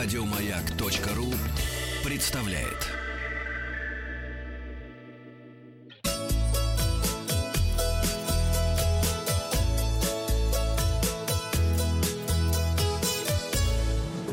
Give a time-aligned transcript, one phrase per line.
[0.00, 1.26] Радиомаяк.ру
[2.08, 2.86] представляет.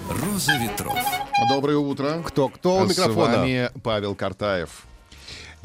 [0.07, 0.93] Роза ветров.
[1.49, 2.21] Доброе утро.
[2.23, 3.37] Кто-кто у С микрофона?
[3.37, 4.83] вами Павел Картаев.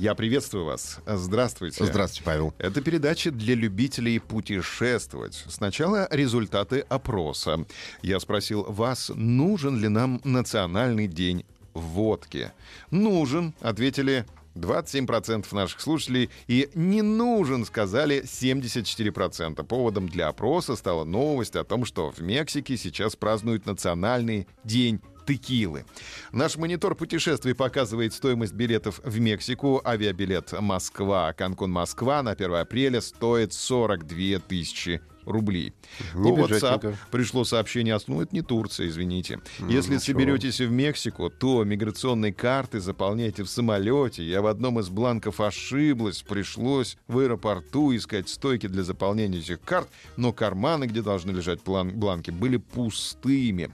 [0.01, 0.99] Я приветствую вас.
[1.05, 1.85] Здравствуйте.
[1.85, 2.55] Здравствуйте, Павел.
[2.57, 5.45] Это передача для любителей путешествовать.
[5.47, 7.67] Сначала результаты опроса.
[8.01, 12.51] Я спросил вас, нужен ли нам национальный день водки.
[12.91, 14.25] Нужен, ответили
[14.55, 19.63] 27% наших слушателей, и не нужен, сказали 74%.
[19.65, 25.85] Поводом для опроса стала новость о том, что в Мексике сейчас празднуют национальный день текилы.
[26.33, 29.81] Наш монитор путешествий показывает стоимость билетов в Мексику.
[29.85, 35.73] Авиабилет Москва, Канкун, Москва на 1 апреля стоит 42 тысячи рублей.
[36.15, 39.41] Не По WhatsApp пришло сообщение, ну это не Турция, извините.
[39.69, 40.21] Если ничего.
[40.21, 44.25] соберетесь в Мексику, то миграционные карты заполняйте в самолете.
[44.25, 49.89] Я в одном из бланков ошиблась, пришлось в аэропорту искать стойки для заполнения этих карт,
[50.17, 53.71] но карманы, где должны лежать план- бланки, были пустыми.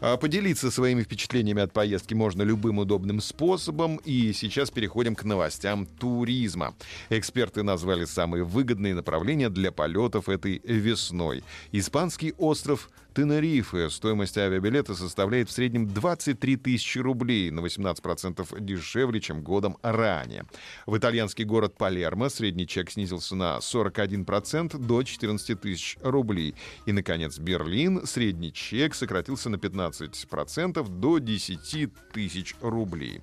[0.00, 3.96] А, Поделиться своими впечатлениями от поездки можно любым удобным способом.
[4.04, 6.74] И сейчас переходим к новостям туризма.
[7.10, 11.42] Эксперты назвали самые выгодные направления для полетов этой весной.
[11.72, 13.90] Испанский остров Тенерифе.
[13.90, 20.44] Стоимость авиабилета составляет в среднем 23 тысячи рублей, на 18% дешевле, чем годом ранее.
[20.86, 26.54] В итальянский город Палермо средний чек снизился на 41% до 14 тысяч рублей.
[26.86, 33.20] И, наконец, Берлин средний чек сократился на 15% до 10 тысяч рублей.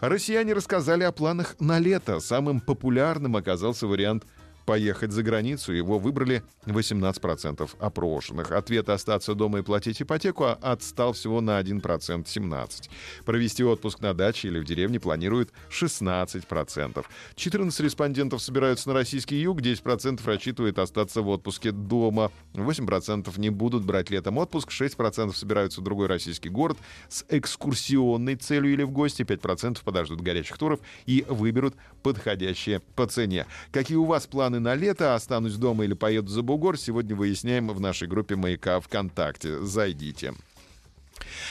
[0.00, 2.20] Россияне рассказали о планах на лето.
[2.20, 4.24] Самым популярным оказался вариант
[4.68, 5.72] поехать за границу.
[5.72, 8.52] Его выбрали 18% опрошенных.
[8.52, 12.90] Ответ остаться дома и платить ипотеку отстал всего на 1%, 17%.
[13.24, 17.02] Провести отпуск на даче или в деревне планируют 16%.
[17.34, 23.86] 14 респондентов собираются на российский юг, 10% рассчитывают остаться в отпуске дома, 8% не будут
[23.86, 26.76] брать летом отпуск, 6% собираются в другой российский город
[27.08, 33.46] с экскурсионной целью или в гости, 5% подождут горячих туров и выберут подходящее по цене.
[33.72, 35.14] Какие у вас планы на лето?
[35.14, 36.78] Останусь дома или поеду за бугор?
[36.78, 39.60] Сегодня выясняем в нашей группе «Маяка ВКонтакте».
[39.64, 40.34] Зайдите.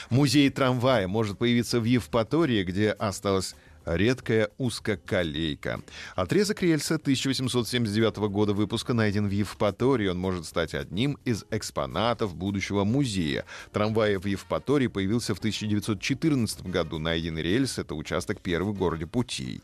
[0.09, 3.55] Музей трамвая может появиться в Евпатории, где осталась
[3.87, 5.81] редкая узкоколейка.
[6.15, 10.07] Отрезок рельса 1879 года выпуска найден в Евпатории.
[10.07, 13.45] Он может стать одним из экспонатов будущего музея.
[13.71, 16.99] Трамвай в Евпатории появился в 1914 году.
[16.99, 19.61] Найденный рельс— это участок первый в городе путей.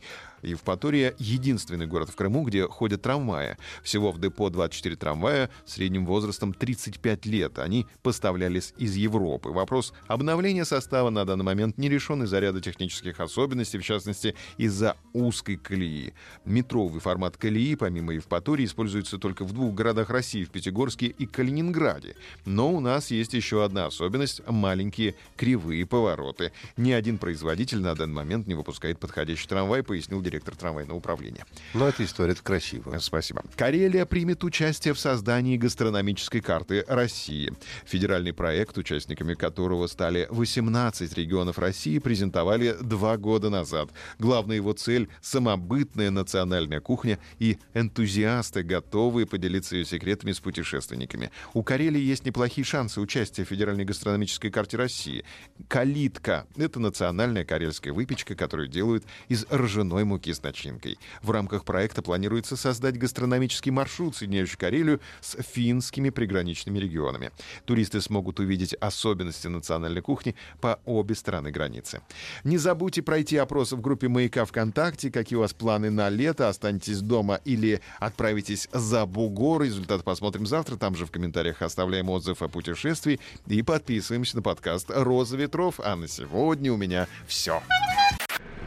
[0.47, 3.57] Евпатория— единственный город в Крыму, где ходят трамваи.
[3.83, 7.59] Всего в депо 24 трамвая средним возрастом 35 лет.
[7.59, 9.49] Они поставлялись из Европы.
[9.49, 14.97] Вопрос обновления состава на данный момент не решен из-за ряда технических особенностей, в частности, из-за
[15.13, 16.13] узкой колеи.
[16.45, 22.15] Метровый формат колеи, помимо Евпатории, используется только в двух городах России, в Пятигорске и Калининграде.
[22.45, 26.51] Но у нас есть еще одна особенность— маленькие кривые повороты.
[26.77, 31.45] Ни один производитель на данный момент не выпускает подходящий трамвай, пояснил директор трамвайного управления.
[31.73, 32.97] Ну, это история, это красиво.
[32.99, 33.43] Спасибо.
[33.55, 37.51] Карелия примет участие в создании гастрономической карты России.
[37.85, 43.89] Федеральный проект, участниками которого стали 18 регионов России, презентовали два года назад.
[44.19, 51.31] Главная его цель— самобытная национальная кухня и энтузиасты, готовые поделиться ее секретами с путешественниками.
[51.53, 55.23] У Карелии есть неплохие шансы участия в Федеральной гастрономической карте России.
[55.67, 60.97] Калитка— это национальная карельская выпечка, которую делают из ржаной муки с начинкой.
[61.21, 67.31] В рамках проекта планируется создать гастрономический маршрут, соединяющий Карелию с финскими приграничными регионами.
[67.65, 72.01] Туристы смогут увидеть особенности национальной кухни по обе стороны границы.
[72.43, 75.11] Не забудьте пройти опрос в группе «Маяка ВКонтакте».
[75.11, 76.49] Какие у вас планы на лето?
[76.49, 79.63] Останетесь дома или отправитесь за бугор?
[79.63, 80.77] Результат посмотрим завтра.
[80.77, 85.79] Там же в комментариях оставляем отзыв о путешествии и подписываемся на подкаст «Роза ветров».
[85.83, 87.61] А на сегодня у меня все.